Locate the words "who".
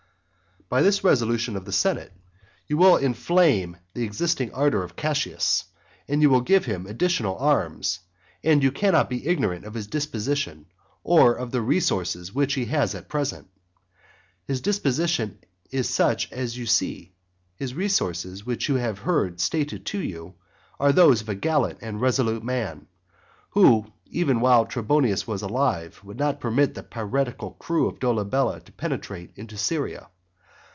23.49-23.87